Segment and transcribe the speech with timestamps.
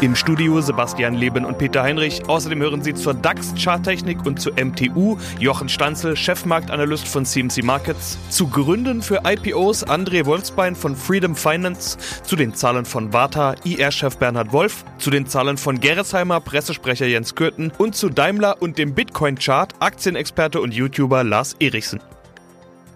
[0.00, 2.22] Im Studio Sebastian Leben und Peter Heinrich.
[2.28, 8.16] Außerdem hören Sie zur DAX Charttechnik und zu MTU Jochen Stanzel, Chefmarktanalyst von CMC Markets,
[8.30, 14.18] zu Gründen für IPOs André Wolfsbein von Freedom Finance, zu den Zahlen von Warta IR-Chef
[14.18, 18.94] Bernhard Wolf, zu den Zahlen von Gerresheimer Pressesprecher Jens Kürten und zu Daimler und dem
[18.94, 21.98] Bitcoin-Chart Aktienexperte und YouTuber Lars Erichsen.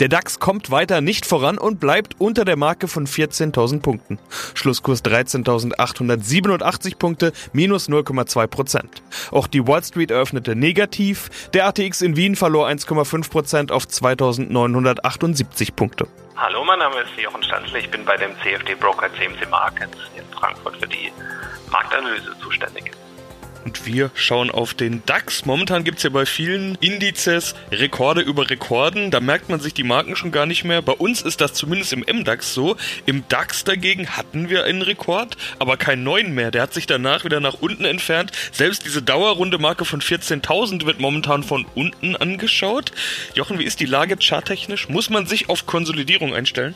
[0.00, 4.18] Der DAX kommt weiter nicht voran und bleibt unter der Marke von 14.000 Punkten.
[4.54, 9.02] Schlusskurs 13.887 Punkte, minus 0,2 Prozent.
[9.30, 11.48] Auch die Wall Street eröffnete negativ.
[11.52, 16.08] Der ATX in Wien verlor 1,5 Prozent auf 2.978 Punkte.
[16.36, 17.78] Hallo, mein Name ist Jochen Stanzle.
[17.78, 21.12] Ich bin bei dem CFD Broker CMC Markets in Frankfurt für die
[21.70, 22.90] Marktanalyse zuständig.
[23.64, 25.46] Und wir schauen auf den DAX.
[25.46, 29.10] Momentan gibt es ja bei vielen Indizes Rekorde über Rekorden.
[29.10, 30.82] Da merkt man sich die Marken schon gar nicht mehr.
[30.82, 32.76] Bei uns ist das zumindest im MDAX so.
[33.06, 36.50] Im DAX dagegen hatten wir einen Rekord, aber keinen neuen mehr.
[36.50, 38.32] Der hat sich danach wieder nach unten entfernt.
[38.52, 42.92] Selbst diese dauerrunde Marke von 14.000 wird momentan von unten angeschaut.
[43.34, 44.90] Jochen, wie ist die Lage charttechnisch?
[44.90, 46.74] Muss man sich auf Konsolidierung einstellen?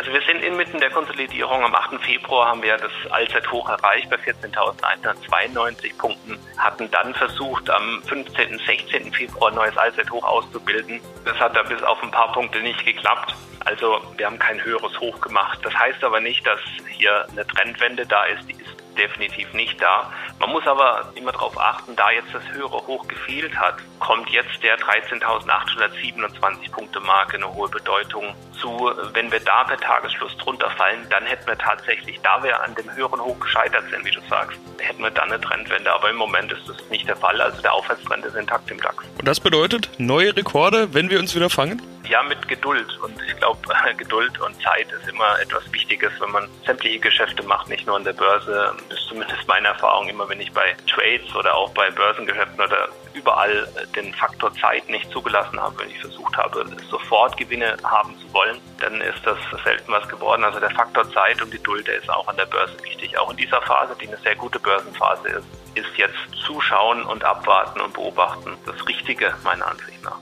[0.00, 1.62] Also wir sind inmitten der Konsolidierung.
[1.62, 2.02] Am 8.
[2.02, 8.58] Februar haben wir das Allzeithoch erreicht bei 14.192 Punkten, hatten dann versucht, am 15.
[8.64, 9.12] 16.
[9.12, 11.02] Februar ein neues Allzeithoch auszubilden.
[11.26, 13.34] Das hat da bis auf ein paar Punkte nicht geklappt.
[13.66, 15.58] Also wir haben kein höheres Hoch gemacht.
[15.64, 18.48] Das heißt aber nicht, dass hier eine Trendwende da ist.
[18.48, 20.12] Die ist definitiv nicht da.
[20.38, 24.62] Man muss aber immer darauf achten, da jetzt das höhere Hoch gefehlt hat, kommt jetzt
[24.62, 28.92] der 13.827 Punkte Marke eine hohe Bedeutung zu.
[29.12, 32.94] Wenn wir da per Tagesschluss drunter fallen, dann hätten wir tatsächlich, da wir an dem
[32.94, 35.92] höheren Hoch gescheitert sind, wie du sagst, hätten wir dann eine Trendwende.
[35.92, 37.40] Aber im Moment ist das nicht der Fall.
[37.40, 39.04] Also der Aufwärtstrend ist intakt im DAX.
[39.18, 41.80] Und das bedeutet neue Rekorde, wenn wir uns wieder fangen?
[42.10, 42.98] Ja, mit Geduld.
[42.98, 43.60] Und ich glaube,
[43.96, 48.04] Geduld und Zeit ist immer etwas Wichtiges, wenn man sämtliche Geschäfte macht, nicht nur an
[48.04, 48.74] der Börse.
[48.88, 52.88] Das ist zumindest meine Erfahrung immer, wenn ich bei Trades oder auch bei Börsengeschäften oder
[53.14, 58.32] überall den Faktor Zeit nicht zugelassen habe, wenn ich versucht habe, sofort Gewinne haben zu
[58.32, 60.42] wollen, dann ist das selten was geworden.
[60.42, 63.16] Also der Faktor Zeit und Geduld, der ist auch an der Börse wichtig.
[63.18, 67.80] Auch in dieser Phase, die eine sehr gute Börsenphase ist, ist jetzt Zuschauen und Abwarten
[67.80, 70.18] und Beobachten das Richtige meiner Ansicht nach.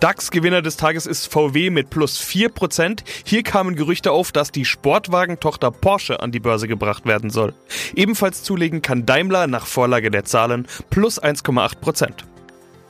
[0.00, 3.02] DAX-Gewinner des Tages ist VW mit plus 4%.
[3.26, 7.52] Hier kamen Gerüchte auf, dass die Sportwagentochter Porsche an die Börse gebracht werden soll.
[7.94, 12.24] Ebenfalls zulegen kann Daimler nach Vorlage der Zahlen plus 1,8%.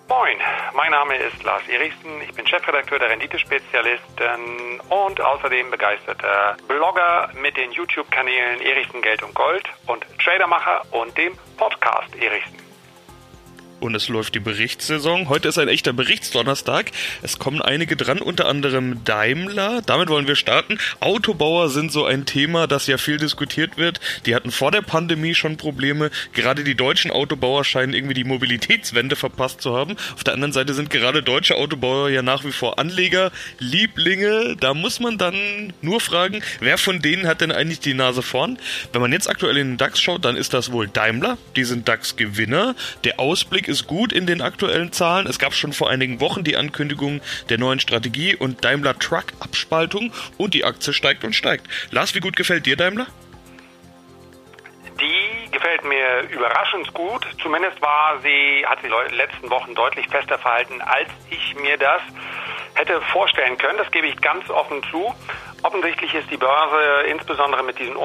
[0.09, 0.38] Moin,
[0.76, 2.10] mein Name ist Lars Erichsen.
[2.28, 9.34] Ich bin Chefredakteur der Renditespezialisten und außerdem begeisterter Blogger mit den YouTube-Kanälen Erichsen Geld und
[9.34, 12.70] Gold und Tradermacher und dem Podcast Erichsen
[13.81, 15.29] und es läuft die Berichtssaison.
[15.29, 16.93] Heute ist ein echter Berichtsdonnerstag.
[17.23, 19.83] Es kommen einige dran, unter anderem Daimler.
[19.85, 20.79] Damit wollen wir starten.
[21.01, 24.01] Autobauer sind so ein Thema, das ja viel diskutiert wird.
[24.27, 26.11] Die hatten vor der Pandemie schon Probleme.
[26.33, 29.97] Gerade die deutschen Autobauer scheinen irgendwie die Mobilitätswende verpasst zu haben.
[30.15, 34.57] Auf der anderen Seite sind gerade deutsche Autobauer ja nach wie vor Anleger, Lieblinge.
[34.61, 38.59] Da muss man dann nur fragen, wer von denen hat denn eigentlich die Nase vorn?
[38.93, 41.39] Wenn man jetzt aktuell in den DAX schaut, dann ist das wohl Daimler.
[41.57, 42.75] Die sind DAX-Gewinner.
[43.05, 45.27] Der Ausblick ist gut in den aktuellen Zahlen.
[45.27, 50.13] Es gab schon vor einigen Wochen die Ankündigung der neuen Strategie und Daimler Truck Abspaltung
[50.37, 51.67] und die Aktie steigt und steigt.
[51.91, 53.07] Lars, wie gut gefällt dir Daimler?
[55.01, 57.25] Die gefällt mir überraschend gut.
[57.43, 61.79] Zumindest war sie, hat sie in den letzten Wochen deutlich fester verhalten, als ich mir
[61.79, 62.03] das
[62.75, 63.79] hätte vorstellen können.
[63.79, 65.15] Das gebe ich ganz offen zu.
[65.63, 67.97] Offensichtlich ist die Börse insbesondere mit diesen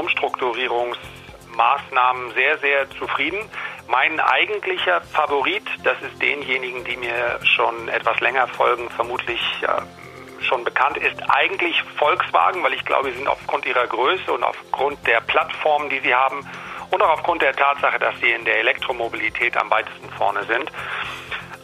[1.55, 3.39] Umstrukturierungsmaßnahmen sehr, sehr zufrieden.
[3.88, 10.63] Mein eigentlicher Favorit, das ist denjenigen, die mir schon etwas länger folgen, vermutlich äh, schon
[10.63, 15.22] bekannt, ist eigentlich Volkswagen, weil ich glaube, sie sind aufgrund ihrer Größe und aufgrund der
[15.22, 16.47] Plattformen, die sie haben
[16.91, 20.72] und auch aufgrund der Tatsache, dass sie in der Elektromobilität am weitesten vorne sind.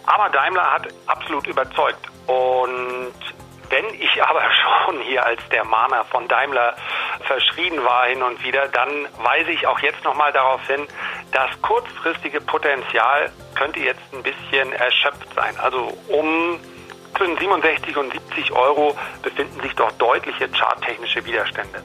[0.05, 3.13] Aber Daimler hat absolut überzeugt und
[3.71, 4.43] wenn ich aber
[4.85, 6.75] schon hier als der Mahner von Daimler
[7.21, 10.85] verschrien war hin und wieder, dann weise ich auch jetzt nochmal darauf hin,
[11.31, 15.57] das kurzfristige Potenzial könnte jetzt ein bisschen erschöpft sein.
[15.59, 16.59] Also um
[17.17, 21.81] zwischen 67 und 70 Euro befinden sich doch deutliche charttechnische Widerstände.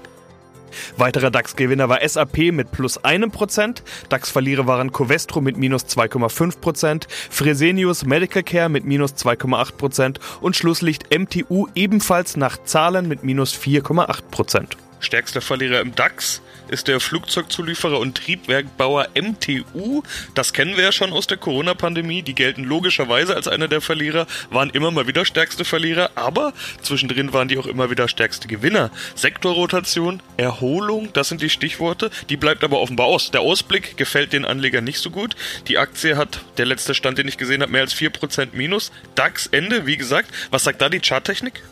[0.97, 7.07] Weiterer DAX-Gewinner war SAP mit plus einem Prozent, DAX-Verlierer waren Covestro mit minus 2,5 Prozent,
[7.31, 13.55] Fresenius Medical Care mit minus 2,8 Prozent und Schlusslicht MTU ebenfalls nach Zahlen mit minus
[13.55, 14.77] 4,8 Prozent.
[15.01, 20.03] Stärkster Verlierer im DAX ist der Flugzeugzulieferer und Triebwerkbauer MTU.
[20.35, 22.23] Das kennen wir ja schon aus der Corona-Pandemie.
[22.23, 26.53] Die gelten logischerweise als einer der Verlierer, waren immer mal wieder stärkste Verlierer, aber
[26.83, 28.91] zwischendrin waren die auch immer wieder stärkste Gewinner.
[29.15, 32.11] Sektorrotation, Erholung, das sind die Stichworte.
[32.29, 33.31] Die bleibt aber offenbar aus.
[33.31, 35.37] Der Ausblick gefällt den Anlegern nicht so gut.
[35.69, 38.91] Die Aktie hat, der letzte Stand, den ich gesehen habe, mehr als 4% Minus.
[39.15, 40.31] DAX Ende, wie gesagt.
[40.51, 41.63] Was sagt da die Charttechnik?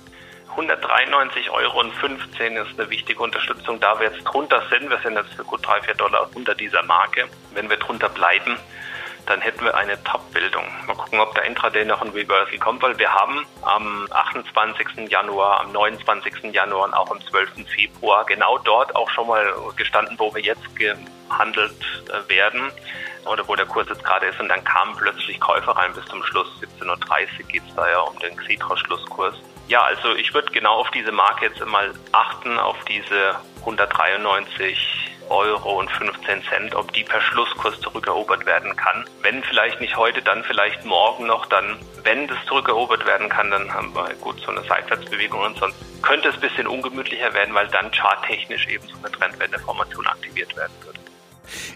[0.57, 3.81] 193,15 Euro ist eine wichtige Unterstützung.
[3.81, 6.83] Da wir jetzt drunter sind, wir sind jetzt für gut 3, 4 Dollar unter dieser
[6.85, 7.29] Marke.
[7.53, 8.57] Wenn wir drunter bleiben,
[9.27, 10.65] dann hätten wir eine Top-Bildung.
[10.87, 15.11] Mal gucken, ob der Intraday noch ein Reversal kommt, weil wir haben am 28.
[15.11, 16.53] Januar, am 29.
[16.53, 17.67] Januar und auch am 12.
[17.75, 22.71] Februar genau dort auch schon mal gestanden, wo wir jetzt gehandelt äh, werden
[23.27, 26.23] oder wo der Kurs jetzt gerade ist und dann kamen plötzlich Käufer rein bis zum
[26.23, 26.49] Schluss.
[26.61, 29.35] 17.30 Uhr geht es da ja um den Xetra-Schlusskurs.
[29.69, 35.79] Ja, also ich würde genau auf diese Marke jetzt mal achten, auf diese 193 Euro
[35.79, 39.05] und 15 Cent, ob die per Schlusskurs zurückerobert werden kann.
[39.23, 43.73] Wenn vielleicht nicht heute, dann vielleicht morgen noch, dann, wenn das zurückerobert werden kann, dann
[43.73, 47.69] haben wir gut so eine Seitwärtsbewegung und sonst könnte es ein bisschen ungemütlicher werden, weil
[47.69, 51.04] dann charttechnisch eben so eine Trendwendeformation aktiviert werden würde.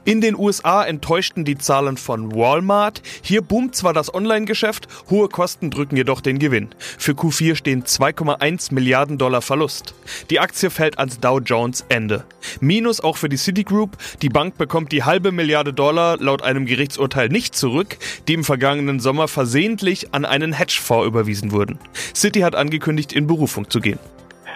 [0.05, 3.03] In den USA enttäuschten die Zahlen von Walmart.
[3.23, 6.71] Hier boomt zwar das Online-Geschäft, hohe Kosten drücken jedoch den Gewinn.
[6.99, 9.95] Für Q4 stehen 2,1 Milliarden Dollar Verlust.
[10.31, 12.25] Die Aktie fällt ans Dow Jones Ende.
[12.61, 13.97] Minus auch für die Citigroup.
[14.23, 19.01] Die Bank bekommt die halbe Milliarde Dollar laut einem Gerichtsurteil nicht zurück, die im vergangenen
[19.01, 21.79] Sommer versehentlich an einen Hedgefonds überwiesen wurden.
[22.15, 23.99] Citi hat angekündigt, in Berufung zu gehen.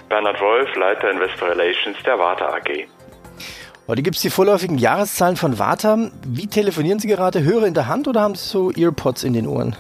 [0.09, 2.87] Bernhard Wolf, Leiter Investor Relations der Warta AG.
[3.89, 5.99] Heute gibt es die vorläufigen Jahreszahlen von Warta.
[6.25, 7.43] Wie telefonieren Sie gerade?
[7.43, 9.75] Hörer in der Hand oder haben Sie so Earpods in den Ohren?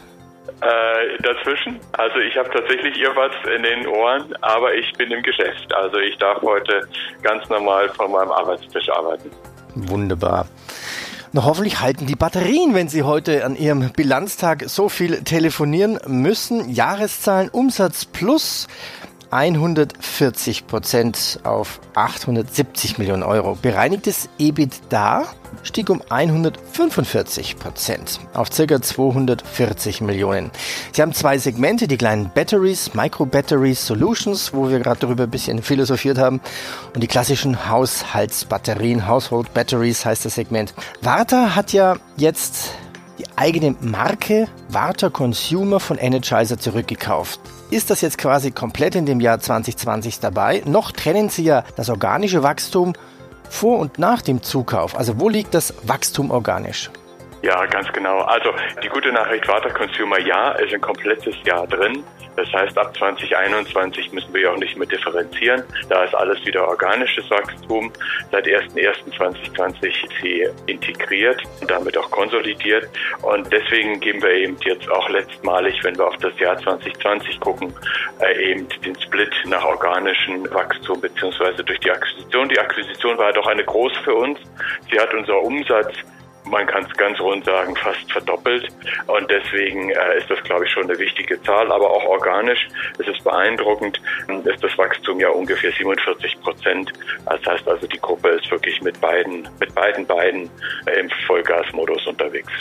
[0.60, 1.78] Äh, dazwischen.
[1.92, 5.72] Also ich habe tatsächlich Earpods in den Ohren, aber ich bin im Geschäft.
[5.72, 6.88] Also ich darf heute
[7.22, 9.30] ganz normal von meinem Arbeitstisch arbeiten.
[9.76, 10.46] Wunderbar.
[11.30, 16.68] Na, hoffentlich halten die Batterien, wenn Sie heute an Ihrem Bilanztag so viel telefonieren müssen.
[16.68, 18.66] Jahreszahlen, Umsatz plus
[19.32, 23.56] 140 Prozent auf 870 Millionen Euro.
[23.60, 25.24] Bereinigtes EBITDA
[25.62, 28.82] stieg um 145 Prozent auf ca.
[28.82, 30.50] 240 Millionen.
[30.92, 35.30] Sie haben zwei Segmente, die kleinen Batteries, Micro Batteries Solutions, wo wir gerade darüber ein
[35.30, 36.42] bisschen philosophiert haben,
[36.94, 40.74] und die klassischen Haushaltsbatterien, Household Batteries heißt das Segment.
[41.00, 42.74] Warta hat ja jetzt
[43.18, 47.40] die eigene Marke Warta Consumer von Energizer zurückgekauft
[47.72, 50.62] ist das jetzt quasi komplett in dem Jahr 2020 dabei.
[50.66, 52.92] Noch trennen Sie ja das organische Wachstum
[53.48, 54.96] vor und nach dem Zukauf.
[54.96, 56.90] Also wo liegt das Wachstum organisch?
[57.42, 58.18] Ja, ganz genau.
[58.20, 58.54] Also
[58.84, 62.04] die gute Nachricht Water Consumer, ja, ist ein komplettes Jahr drin.
[62.36, 65.64] Das heißt, ab 2021 müssen wir ja auch nicht mehr differenzieren.
[65.88, 67.92] Da ist alles wieder organisches Wachstum.
[68.30, 72.88] Seit 01.01.2020 ist sie integriert und damit auch konsolidiert.
[73.22, 77.74] Und deswegen geben wir eben jetzt auch letztmalig, wenn wir auf das Jahr 2020 gucken,
[78.20, 82.48] äh, eben den Split nach organischem Wachstum beziehungsweise durch die Akquisition.
[82.48, 84.38] Die Akquisition war doch eine große für uns.
[84.90, 85.92] Sie hat unser Umsatz
[86.52, 88.68] man kann es ganz rund sagen, fast verdoppelt.
[89.06, 91.72] Und deswegen äh, ist das, glaube ich, schon eine wichtige Zahl.
[91.72, 92.68] Aber auch organisch
[92.98, 94.00] ist es beeindruckend,
[94.44, 96.92] ist das Wachstum ja ungefähr 47 Prozent.
[97.24, 100.50] Das heißt also, die Gruppe ist wirklich mit beiden, mit beiden Beinen
[100.86, 102.52] äh, im Vollgasmodus unterwegs.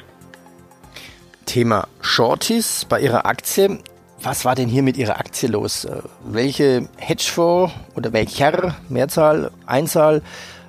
[1.45, 3.77] Thema Shorties bei Ihrer Aktie.
[4.21, 5.83] Was war denn hier mit Ihrer Aktie los?
[5.83, 10.21] Äh, welche Hedgefonds oder welcher Mehrzahl, Einzahl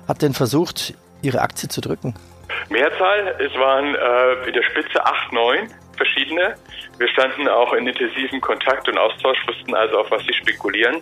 [0.09, 2.15] hat denn versucht, Ihre Aktie zu drücken?
[2.69, 6.55] Mehrzahl, es waren äh, in der Spitze acht, neun verschiedene.
[7.03, 11.01] Wir standen auch in intensivem Kontakt und Austausch, wussten also, auf was sie spekulieren.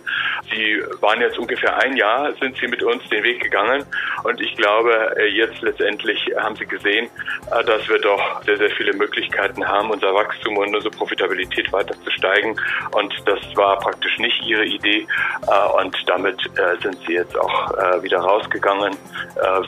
[0.50, 3.86] Sie waren jetzt ungefähr ein Jahr, sind sie mit uns den Weg gegangen.
[4.24, 7.08] Und ich glaube, äh, jetzt letztendlich haben sie gesehen,
[7.52, 11.94] äh, dass wir doch sehr, sehr viele Möglichkeiten haben, unser Wachstum und unsere Profitabilität weiter
[12.02, 12.56] zu steigen.
[12.90, 15.06] Und das war praktisch nicht ihre Idee.
[15.46, 16.40] Äh, und damit
[16.82, 18.96] sind sie jetzt auch wieder rausgegangen.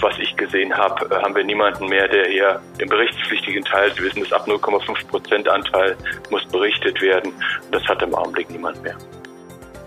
[0.01, 4.21] Was ich gesehen habe, haben wir niemanden mehr, der hier im berichtspflichtigen Teil, Sie wissen,
[4.21, 5.97] das ab 0,5 Prozent Anteil
[6.31, 7.33] muss berichtet werden.
[7.71, 8.97] Das hat im Augenblick niemand mehr.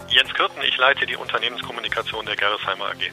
[0.10, 3.12] Jens Kürten, ich leite die Unternehmenskommunikation der Gerresheimer AG.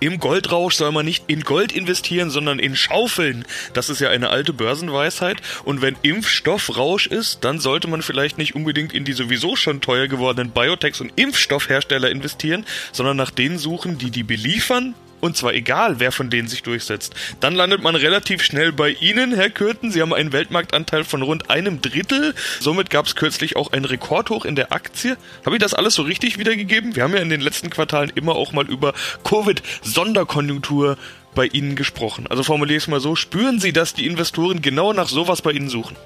[0.00, 3.44] im Goldrausch soll man nicht in Gold investieren, sondern in Schaufeln.
[3.72, 5.38] Das ist ja eine alte Börsenweisheit.
[5.64, 9.80] Und wenn Impfstoff Rausch ist, dann sollte man vielleicht nicht unbedingt in die sowieso schon
[9.80, 15.54] teuer gewordenen Biotechs und Impfstoffhersteller investieren, sondern nach denen suchen, die die beliefern und zwar
[15.54, 17.14] egal, wer von denen sich durchsetzt.
[17.40, 19.90] Dann landet man relativ schnell bei Ihnen, Herr Kürten.
[19.90, 22.34] Sie haben einen Weltmarktanteil von rund einem Drittel.
[22.60, 25.16] Somit gab es kürzlich auch einen Rekordhoch in der Aktie.
[25.46, 26.94] Habe ich das alles so richtig wiedergegeben?
[26.94, 28.92] Wir haben ja in den letzten Quartalen immer auch mal über
[29.24, 30.98] Covid-Sonderkonjunktur
[31.34, 32.26] bei Ihnen gesprochen.
[32.28, 35.52] Also formuliere ich es mal so, spüren Sie, dass die Investoren genau nach sowas bei
[35.52, 35.96] Ihnen suchen?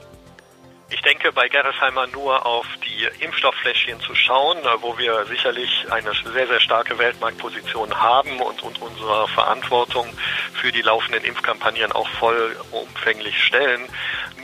[0.91, 6.13] Ich denke bei Gerresheimer nur auf die Impfstofffläschchen zu schauen, äh, wo wir sicherlich eine
[6.33, 10.07] sehr, sehr starke Weltmarktposition haben und, und unserer Verantwortung
[10.55, 13.83] für die laufenden Impfkampagnen auch vollumfänglich stellen.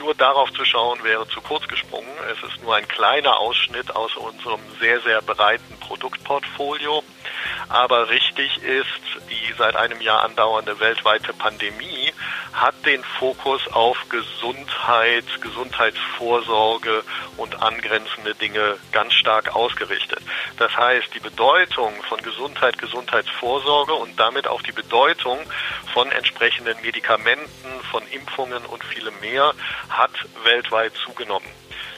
[0.05, 2.07] Nur darauf zu schauen wäre zu kurz gesprungen.
[2.31, 7.03] Es ist nur ein kleiner Ausschnitt aus unserem sehr, sehr breiten Produktportfolio.
[7.69, 8.87] Aber richtig ist,
[9.31, 12.13] die seit einem Jahr andauernde weltweite Pandemie
[12.53, 17.03] hat den Fokus auf Gesundheit, Gesundheitsvorsorge
[17.37, 20.19] und angrenzende Dinge ganz stark ausgerichtet.
[20.57, 25.39] Das heißt, die Bedeutung von Gesundheit, Gesundheitsvorsorge und damit auch die Bedeutung
[25.93, 29.53] von entsprechenden Medikamenten, von Impfungen und vielem mehr
[29.87, 30.11] hat
[30.43, 31.47] weltweit zugenommen.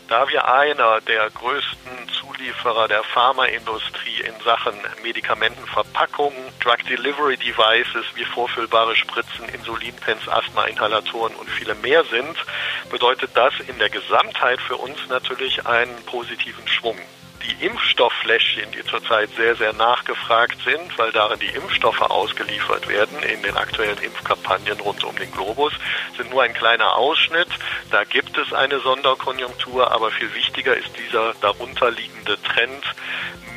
[0.07, 8.25] Da wir einer der größten Zulieferer der Pharmaindustrie in Sachen Medikamentenverpackungen, Drug Delivery Devices wie
[8.25, 12.37] vorfüllbare Spritzen, Insulinpens, Asthma-Inhalatoren und viele mehr sind,
[12.91, 16.99] bedeutet das in der Gesamtheit für uns natürlich einen positiven Schwung
[17.47, 23.41] die Impfstofffläschchen, die zurzeit sehr, sehr nachgefragt sind, weil darin die Impfstoffe ausgeliefert werden in
[23.41, 25.73] den aktuellen Impfkampagnen rund um den Globus,
[26.17, 27.47] sind nur ein kleiner Ausschnitt.
[27.89, 32.83] Da gibt es eine Sonderkonjunktur, aber viel wichtiger ist dieser darunterliegende Trend,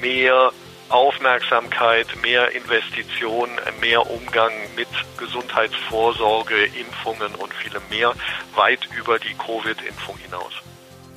[0.00, 0.52] mehr
[0.88, 3.48] Aufmerksamkeit, mehr Investition,
[3.80, 8.12] mehr Umgang mit Gesundheitsvorsorge, Impfungen und vielem mehr
[8.54, 10.52] weit über die Covid-Impfung hinaus.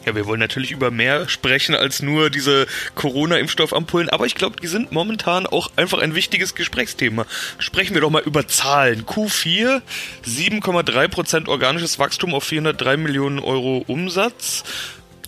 [0.05, 4.67] Ja, wir wollen natürlich über mehr sprechen als nur diese Corona-Impfstoffampullen, aber ich glaube, die
[4.67, 7.25] sind momentan auch einfach ein wichtiges Gesprächsthema.
[7.57, 9.05] Sprechen wir doch mal über Zahlen.
[9.05, 9.81] Q4,
[10.27, 14.65] 7,3% organisches Wachstum auf 403 Millionen Euro Umsatz.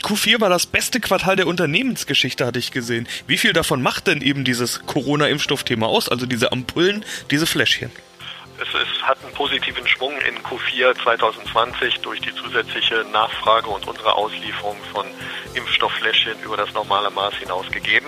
[0.03, 3.07] Q4 war das beste Quartal der Unternehmensgeschichte, hatte ich gesehen.
[3.27, 6.09] Wie viel davon macht denn eben dieses Corona-Impfstoffthema aus?
[6.09, 7.91] Also diese Ampullen, diese Fläschchen?
[9.05, 15.05] Hat einen positiven Schwung in Q4 2020 durch die zusätzliche Nachfrage und unsere Auslieferung von
[15.53, 18.07] Impfstofffläschchen über das normale Maß hinaus gegeben.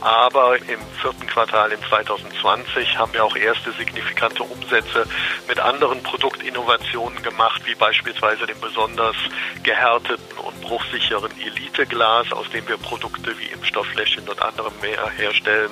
[0.00, 5.06] Aber im vierten Quartal in 2020 haben wir auch erste signifikante Umsätze
[5.46, 9.16] mit anderen Produktinnovationen gemacht, wie beispielsweise dem besonders
[9.62, 11.32] gehärteten und bruchsicheren
[11.80, 15.70] Eliteglas, aus dem wir Produkte wie Impfstofffläschchen und anderem mehr herstellen.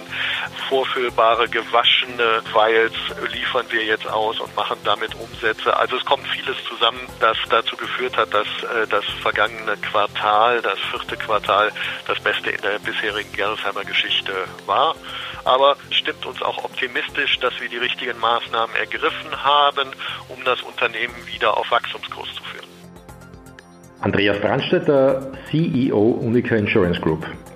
[0.69, 2.95] Vorfüllbare gewaschene Vials
[3.31, 5.77] liefern wir jetzt aus und machen damit Umsätze.
[5.77, 10.79] Also es kommt vieles zusammen, das dazu geführt hat, dass äh, das vergangene Quartal, das
[10.91, 11.73] vierte Quartal,
[12.07, 14.33] das Beste in der bisherigen Gerresheimer Geschichte
[14.65, 14.95] war.
[15.45, 19.91] Aber stimmt uns auch optimistisch, dass wir die richtigen Maßnahmen ergriffen haben,
[20.29, 22.68] um das Unternehmen wieder auf Wachstumskurs zu führen.
[24.01, 27.48] Andreas Brandstetter, CEO Unica Insurance Group.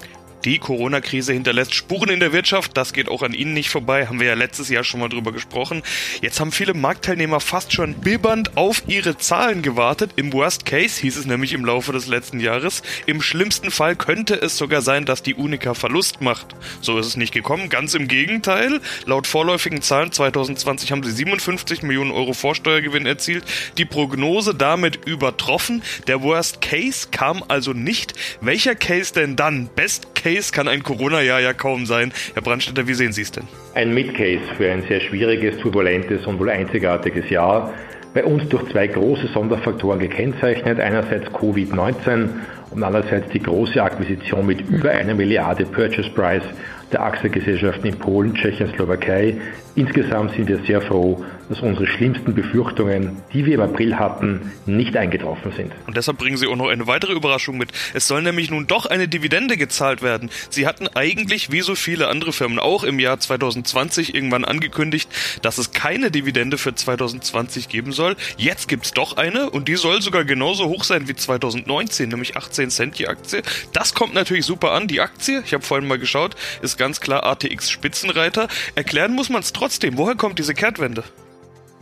[0.45, 2.77] Die Corona-Krise hinterlässt Spuren in der Wirtschaft.
[2.77, 4.09] Das geht auch an Ihnen nicht vorbei.
[4.09, 5.83] Haben wir ja letztes Jahr schon mal drüber gesprochen.
[6.21, 10.11] Jetzt haben viele Marktteilnehmer fast schon bibbernd auf ihre Zahlen gewartet.
[10.17, 12.83] Im Worst Case hieß es nämlich im Laufe des letzten Jahres.
[13.07, 16.57] Im schlimmsten Fall könnte es sogar sein, dass die Unica Verlust macht.
[16.81, 17.69] So ist es nicht gekommen.
[17.69, 18.81] Ganz im Gegenteil.
[19.07, 23.45] Laut vorläufigen Zahlen 2020 haben sie 57 Millionen Euro Vorsteuergewinn erzielt.
[23.79, 25.85] Die Prognose damit übertroffen.
[26.09, 28.15] Der Worst Case kam also nicht.
[28.41, 29.69] Welcher Case denn dann?
[29.77, 32.13] Best Case Case kann ein Corona-Jahr ja kaum sein.
[32.33, 33.45] Herr Brandstätter, wie sehen Sie es denn?
[33.75, 37.75] Ein Mid-Case für ein sehr schwieriges, turbulentes und wohl einzigartiges Jahr.
[38.15, 40.81] Bei uns durch zwei große Sonderfaktoren gekennzeichnet.
[40.81, 42.29] Einerseits Covid-19
[42.71, 46.45] und andererseits die große Akquisition mit über einer Milliarde Purchase Price
[46.93, 49.37] der Aktiengesellschaften in Polen, Tschechien, Slowakei.
[49.75, 54.97] Insgesamt sind wir sehr froh, dass unsere schlimmsten Befürchtungen, die wir im April hatten, nicht
[54.97, 55.73] eingetroffen sind.
[55.87, 57.71] Und deshalb bringen Sie auch noch eine weitere Überraschung mit.
[57.95, 60.31] Es soll nämlich nun doch eine Dividende gezahlt werden.
[60.51, 65.59] Sie hatten eigentlich, wie so viele andere Firmen auch im Jahr 2020 irgendwann angekündigt, dass
[65.59, 68.17] es keine Dividende für 2020 geben soll.
[68.37, 72.37] Jetzt gibt es doch eine und die soll sogar genauso hoch sein wie 2019, nämlich
[72.37, 73.43] 18 Cent die Aktie.
[73.73, 74.87] Das kommt natürlich super an.
[74.87, 78.49] Die Aktie, ich habe vorhin mal geschaut, ist ganz klar ATX Spitzenreiter.
[78.75, 79.99] Erklären muss man es trotzdem.
[79.99, 81.05] Woher kommt diese Kehrtwende?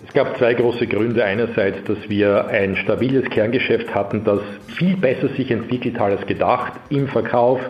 [0.07, 1.25] Es gab zwei große Gründe.
[1.25, 4.41] Einerseits, dass wir ein stabiles Kerngeschäft hatten, das
[4.77, 7.61] viel besser sich entwickelt hat als gedacht im Verkauf,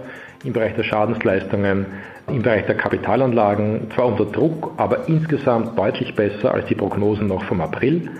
[0.42, 1.86] im Bereich der Schadensleistungen,
[2.26, 7.44] im Bereich der Kapitalanlagen, zwar unter Druck, aber insgesamt deutlich besser als die Prognosen noch
[7.44, 8.10] vom April.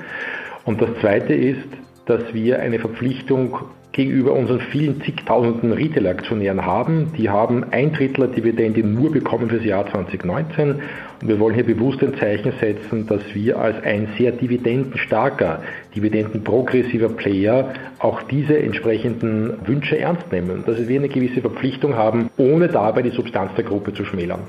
[0.65, 1.67] Und das Zweite ist,
[2.07, 3.59] dass wir eine Verpflichtung
[3.93, 7.13] gegenüber unseren vielen zigtausenden Retail-Aktionären haben.
[7.17, 10.77] Die haben ein Drittel der Dividende nur bekommen für das Jahr 2019.
[11.21, 15.63] Und wir wollen hier bewusst ein Zeichen setzen, dass wir als ein sehr dividendenstarker,
[15.95, 20.63] dividendenprogressiver Player auch diese entsprechenden Wünsche ernst nehmen.
[20.67, 24.41] Dass wir eine gewisse Verpflichtung haben, ohne dabei die Substanz der Gruppe zu schmälern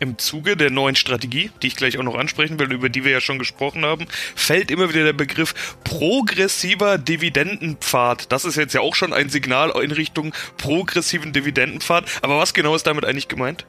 [0.00, 3.12] im Zuge der neuen Strategie, die ich gleich auch noch ansprechen will, über die wir
[3.12, 8.30] ja schon gesprochen haben, fällt immer wieder der Begriff progressiver Dividendenpfad.
[8.32, 12.04] Das ist jetzt ja auch schon ein Signal in Richtung progressiven Dividendenpfad.
[12.22, 13.66] Aber was genau ist damit eigentlich gemeint?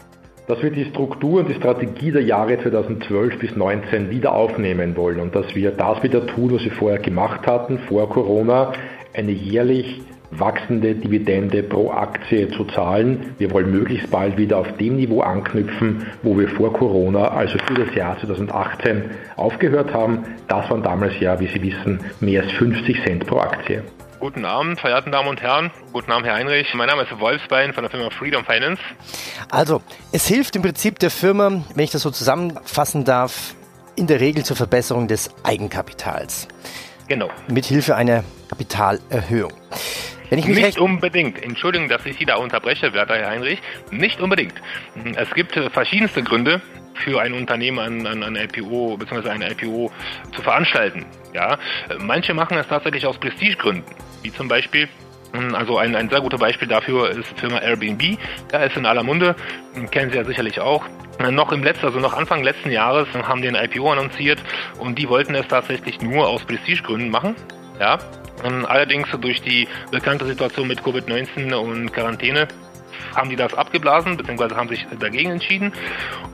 [0.48, 5.19] dass wir die Struktur und die Strategie der Jahre 2012 bis 2019 wieder aufnehmen wollen
[5.19, 8.74] und dass wir das wieder tun, was wir vorher gemacht hatten, vor Corona,
[9.13, 13.36] eine jährlich wachsende Dividende pro Aktie zu zahlen.
[13.38, 17.74] Wir wollen möglichst bald wieder auf dem Niveau anknüpfen, wo wir vor Corona, also für
[17.74, 20.25] das Jahr 2018, aufgehört haben.
[20.48, 23.83] Das waren damals ja, wie Sie wissen, mehr als 50 Cent pro Aktie.
[24.19, 25.71] Guten Abend, verehrten Damen und Herren.
[25.93, 26.74] Guten Abend, Herr Heinrich.
[26.74, 28.81] Mein Name ist Wolfsbein von der Firma Freedom Finance.
[29.50, 29.81] Also,
[30.12, 33.55] es hilft im Prinzip der Firma, wenn ich das so zusammenfassen darf,
[33.95, 36.50] in der Regel zur Verbesserung des Eigenkapitals.
[37.07, 37.29] Genau.
[37.48, 39.53] Mit Hilfe einer Kapitalerhöhung.
[40.29, 41.41] Wenn ich mich nicht unbedingt.
[41.41, 43.59] Entschuldigung, dass ich Sie da unterbreche, werter Herr Heinrich.
[43.91, 44.53] Nicht unbedingt.
[45.15, 46.62] Es gibt äh, verschiedenste Gründe
[46.93, 49.29] für ein Unternehmen an, an, an IPO bzw.
[49.29, 49.91] eine IPO
[50.36, 51.05] zu veranstalten.
[51.33, 51.57] Ja,
[52.00, 53.83] manche machen es tatsächlich aus Prestigegründen,
[54.21, 54.89] wie zum Beispiel
[55.33, 58.17] hm, also ein, ein sehr gutes Beispiel dafür ist die Firma Airbnb.
[58.51, 59.36] Da ist in aller Munde,
[59.74, 60.86] hm, kennen Sie ja sicherlich auch.
[61.19, 64.39] Noch im letzten, also noch Anfang letzten Jahres haben die ein IPO annonciert
[64.79, 67.36] und die wollten es tatsächlich nur aus Prestigegründen machen.
[67.79, 67.98] Ja,
[68.43, 72.48] allerdings durch die bekannte Situation mit Covid-19 und Quarantäne
[73.15, 75.74] haben die das abgeblasen, beziehungsweise haben sich dagegen entschieden.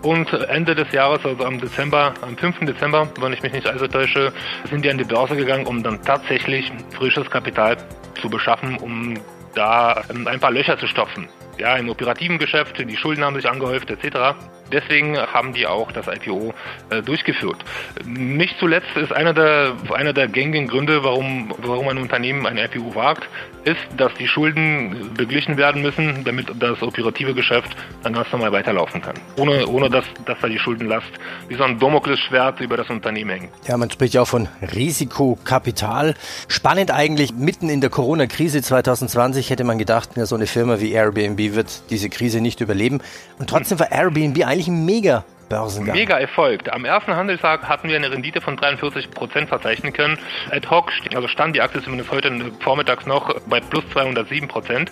[0.01, 2.59] Und Ende des Jahres, also am Dezember, am 5.
[2.61, 4.33] Dezember, wenn ich mich nicht also täusche,
[4.69, 7.77] sind die an die Börse gegangen, um dann tatsächlich frisches Kapital
[8.21, 9.15] zu beschaffen, um
[9.53, 11.29] da ähm, ein paar Löcher zu stopfen.
[11.57, 14.35] Ja, im operativen Geschäft, die Schulden haben sich angehäuft, etc.
[14.71, 16.53] Deswegen haben die auch das IPO
[16.89, 17.57] äh, durchgeführt.
[18.05, 22.95] Nicht zuletzt ist einer der, einer der gängigen Gründe, warum, warum ein Unternehmen ein IPO
[22.95, 23.27] wagt,
[23.63, 29.01] ist, dass die Schulden beglichen werden müssen, damit das operative Geschäft dann ganz normal weiterlaufen
[29.01, 29.15] kann.
[29.37, 31.07] Ohne, ohne dass, dass da die Schuldenlast
[31.47, 33.49] wie so ein Domoklesschwert über das Unternehmen hängt.
[33.67, 36.15] Ja, man spricht ja auch von Risikokapital.
[36.47, 40.91] Spannend eigentlich, mitten in der Corona-Krise 2020 hätte man gedacht, ja, so eine Firma wie
[40.91, 43.01] Airbnb wird diese Krise nicht überleben.
[43.37, 45.95] Und trotzdem war Airbnb eigentlich ein mega Börsengang.
[45.95, 46.71] Mega Erfolg.
[46.71, 50.17] Am ersten Handelstag hatten wir eine Rendite von 43 Prozent verzeichnen können.
[50.49, 54.91] Ad hoc, also stand die Aktie zumindest heute vormittags noch bei plus 207 Prozent.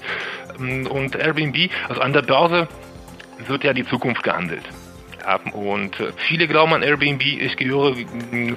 [0.60, 2.68] Und Airbnb, also an der Börse
[3.48, 4.64] wird ja die Zukunft gehandelt
[5.26, 5.52] haben.
[5.52, 7.22] Und äh, viele glauben an Airbnb.
[7.22, 7.96] Ich gehöre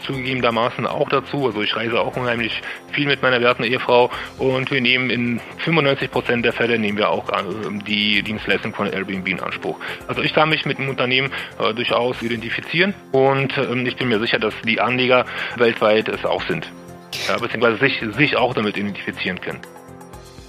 [0.05, 1.47] zugegebenermaßen auch dazu.
[1.47, 6.11] Also ich reise auch unheimlich viel mit meiner werten Ehefrau und wir nehmen in 95
[6.11, 7.43] Prozent der Fälle nehmen wir auch äh,
[7.87, 9.79] die Dienstleistung von Airbnb in Anspruch.
[10.09, 14.21] Also ich kann mich mit dem Unternehmen äh, durchaus identifizieren und ähm, ich bin mir
[14.21, 15.25] sicher, dass die Anleger
[15.57, 16.71] weltweit es auch sind.
[17.41, 19.61] Beziehungsweise sich, sich auch damit identifizieren können.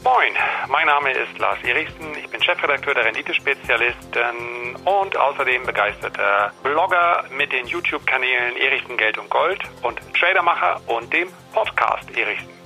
[0.03, 0.33] Moin,
[0.69, 7.51] mein Name ist Lars Erichsen, ich bin Chefredakteur der Renditespezialisten und außerdem begeisterter Blogger mit
[7.51, 12.56] den YouTube-Kanälen Erichsen Geld und Gold und Tradermacher und dem Podcast Erichsen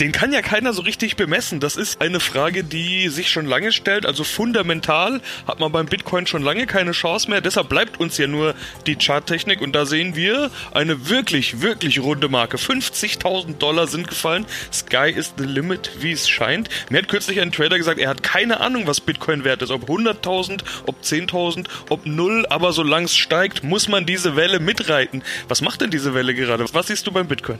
[0.00, 1.60] den kann ja keiner so richtig bemessen.
[1.60, 4.06] Das ist eine Frage, die sich schon lange stellt.
[4.06, 7.42] Also fundamental hat man beim Bitcoin schon lange keine Chance mehr.
[7.42, 8.54] Deshalb bleibt uns ja nur
[8.86, 12.56] die Charttechnik und da sehen wir eine wirklich, wirklich runde Marke.
[12.56, 14.46] 50.000 Dollar sind gefallen.
[14.72, 16.70] Sky is the limit, wie es scheint.
[16.88, 19.70] Mir hat kürzlich ein Trader gesagt, er hat keine Ahnung, was Bitcoin wert ist.
[19.70, 22.46] Ob 100.000, ob 10.000, ob null.
[22.48, 25.22] Aber solange es steigt, muss man diese Welle mitreiten.
[25.48, 26.64] Was macht denn diese Welle gerade?
[26.72, 27.58] Was siehst du beim Bitcoin?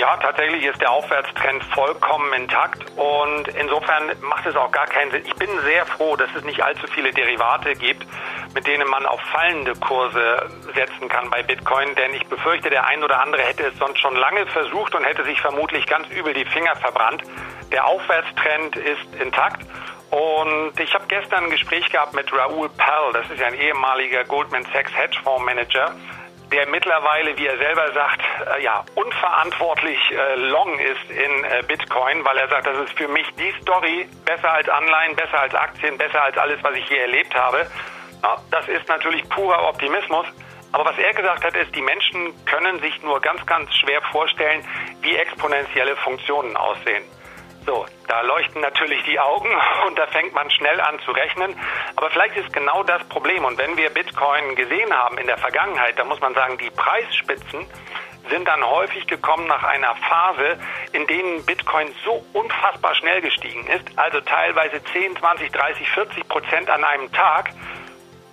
[0.00, 5.26] Ja, tatsächlich ist der Aufwärtstrend vollkommen intakt und insofern macht es auch gar keinen Sinn.
[5.26, 8.06] Ich bin sehr froh, dass es nicht allzu viele Derivate gibt,
[8.54, 13.04] mit denen man auf fallende Kurse setzen kann bei Bitcoin, denn ich befürchte, der ein
[13.04, 16.46] oder andere hätte es sonst schon lange versucht und hätte sich vermutlich ganz übel die
[16.46, 17.22] Finger verbrannt.
[17.70, 19.60] Der Aufwärtstrend ist intakt
[20.10, 24.64] und ich habe gestern ein Gespräch gehabt mit Raoul Pell, das ist ein ehemaliger Goldman
[24.72, 25.94] Sachs Hedgefondsmanager,
[26.52, 32.24] der mittlerweile, wie er selber sagt, äh, ja, unverantwortlich äh, long ist in äh, Bitcoin,
[32.24, 35.96] weil er sagt, das ist für mich die Story besser als Anleihen, besser als Aktien,
[35.96, 37.66] besser als alles, was ich je erlebt habe.
[38.22, 40.26] Ja, das ist natürlich purer Optimismus.
[40.72, 44.64] Aber was er gesagt hat, ist, die Menschen können sich nur ganz, ganz schwer vorstellen,
[45.00, 47.02] wie exponentielle Funktionen aussehen.
[47.66, 49.48] So, da leuchten natürlich die Augen
[49.86, 51.54] und da fängt man schnell an zu rechnen.
[51.96, 53.44] Aber vielleicht ist genau das Problem.
[53.44, 57.66] Und wenn wir Bitcoin gesehen haben in der Vergangenheit, dann muss man sagen, die Preisspitzen
[58.28, 60.58] sind dann häufig gekommen nach einer Phase,
[60.92, 66.70] in denen Bitcoin so unfassbar schnell gestiegen ist, also teilweise 10, 20, 30, 40 Prozent
[66.70, 67.50] an einem Tag,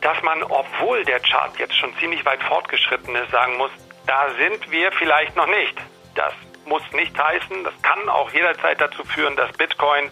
[0.02, 3.72] dass man, obwohl der Chart jetzt schon ziemlich weit fortgeschritten ist, sagen muss,
[4.06, 5.76] da sind wir vielleicht noch nicht.
[6.16, 6.34] Das
[6.68, 10.12] muss nicht heißen, das kann auch jederzeit dazu führen, dass Bitcoin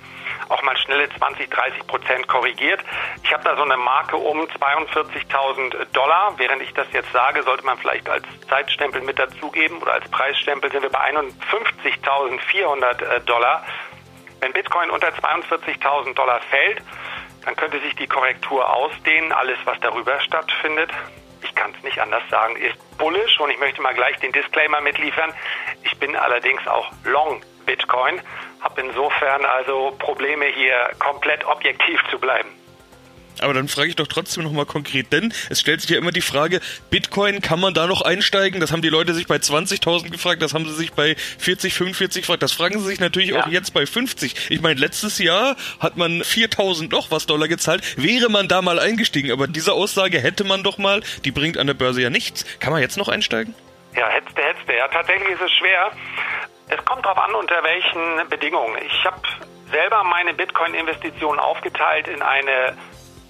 [0.50, 2.84] auch mal schnelle 20, 30 Prozent korrigiert.
[3.24, 6.34] Ich habe da so eine Marke um 42.000 Dollar.
[6.38, 10.72] Während ich das jetzt sage, sollte man vielleicht als Zeitstempel mit dazugeben oder als Preisstempel
[10.72, 13.66] sind wir bei 51.400 Dollar.
[14.40, 16.82] Wenn Bitcoin unter 42.000 Dollar fällt,
[17.46, 19.32] dann könnte sich die Korrektur ausdehnen.
[19.32, 20.92] Alles, was darüber stattfindet,
[21.42, 23.40] ich kann es nicht anders sagen, ist bullish.
[23.40, 25.34] Und ich möchte mal gleich den Disclaimer mitliefern.
[25.86, 28.20] Ich bin allerdings auch long Bitcoin,
[28.62, 32.50] habe insofern also Probleme hier komplett objektiv zu bleiben.
[33.42, 36.22] Aber dann frage ich doch trotzdem nochmal konkret, denn es stellt sich ja immer die
[36.22, 38.62] Frage, Bitcoin, kann man da noch einsteigen?
[38.62, 42.22] Das haben die Leute sich bei 20.000 gefragt, das haben sie sich bei 40, 45
[42.22, 43.44] gefragt, das fragen sie sich natürlich ja.
[43.44, 44.52] auch jetzt bei 50.
[44.52, 48.80] Ich meine, letztes Jahr hat man 4.000 noch was Dollar gezahlt, wäre man da mal
[48.80, 52.46] eingestiegen, aber diese Aussage hätte man doch mal, die bringt an der Börse ja nichts.
[52.60, 53.54] Kann man jetzt noch einsteigen?
[53.96, 54.74] Ja, hetzte, hetzte.
[54.74, 55.92] Ja, tatsächlich ist es schwer.
[56.68, 58.78] Es kommt darauf an, unter welchen Bedingungen.
[58.86, 59.22] Ich habe
[59.72, 62.76] selber meine Bitcoin-Investitionen aufgeteilt in eine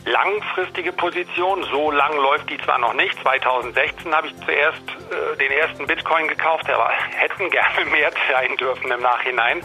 [0.06, 1.64] langfristige Position.
[1.72, 3.20] So lang läuft die zwar noch nicht.
[3.22, 8.92] 2016 habe ich zuerst äh, den ersten Bitcoin gekauft, war, hätten gerne mehr sein dürfen
[8.92, 9.62] im Nachhinein.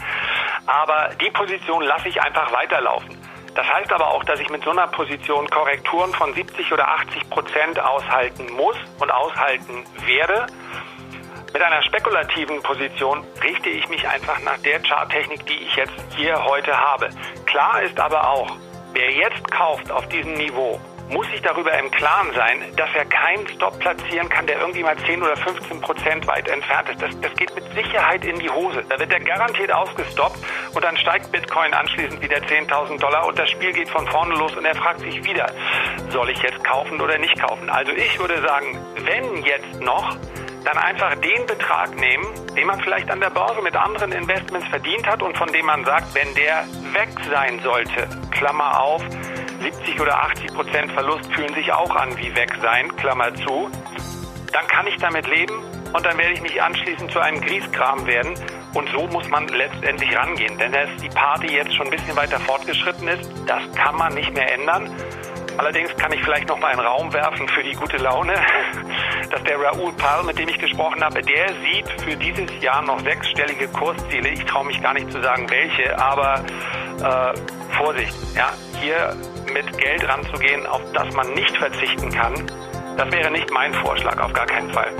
[0.67, 3.17] Aber die Position lasse ich einfach weiterlaufen.
[3.55, 7.29] Das heißt aber auch, dass ich mit so einer Position Korrekturen von 70 oder 80
[7.29, 10.47] Prozent aushalten muss und aushalten werde.
[11.53, 16.43] Mit einer spekulativen Position richte ich mich einfach nach der Charttechnik, die ich jetzt hier
[16.45, 17.09] heute habe.
[17.45, 18.57] Klar ist aber auch,
[18.93, 23.47] Wer jetzt kauft auf diesem Niveau, muss sich darüber im Klaren sein, dass er keinen
[23.47, 27.01] Stop platzieren kann, der irgendwie mal 10 oder 15 Prozent weit entfernt ist.
[27.01, 28.83] Das, das geht mit Sicherheit in die Hose.
[28.89, 30.37] Da wird er garantiert ausgestoppt
[30.73, 34.53] und dann steigt Bitcoin anschließend wieder 10.000 Dollar und das Spiel geht von vorne los
[34.57, 35.49] und er fragt sich wieder,
[36.09, 37.69] soll ich jetzt kaufen oder nicht kaufen?
[37.69, 40.17] Also ich würde sagen, wenn jetzt noch,
[40.63, 45.07] dann einfach den Betrag nehmen, den man vielleicht an der Börse mit anderen Investments verdient
[45.07, 49.03] hat und von dem man sagt, wenn der weg sein sollte, Klammer auf,
[49.61, 53.69] 70 oder 80 Prozent Verlust fühlen sich auch an wie weg sein, Klammer zu,
[54.51, 58.33] dann kann ich damit leben und dann werde ich nicht anschließend zu einem Grießkram werden.
[58.73, 60.57] Und so muss man letztendlich rangehen.
[60.57, 64.33] Denn dass die Party jetzt schon ein bisschen weiter fortgeschritten ist, das kann man nicht
[64.33, 64.89] mehr ändern.
[65.57, 68.33] Allerdings kann ich vielleicht noch mal einen Raum werfen für die gute Laune,
[69.31, 72.99] dass der Raoul Pal, mit dem ich gesprochen habe, der sieht für dieses Jahr noch
[73.01, 74.29] sechsstellige Kursziele.
[74.29, 76.43] Ich traue mich gar nicht zu sagen, welche, aber
[76.99, 77.33] äh,
[77.77, 79.15] Vorsicht, ja, hier
[79.53, 82.33] mit Geld ranzugehen, auf das man nicht verzichten kann,
[82.97, 84.91] das wäre nicht mein Vorschlag, auf gar keinen Fall.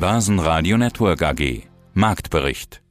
[0.00, 1.62] Börsenradio Network AG
[1.94, 2.83] Marktbericht